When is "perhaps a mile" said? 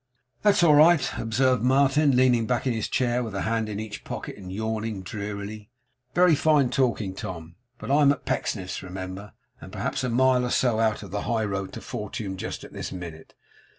9.71-10.43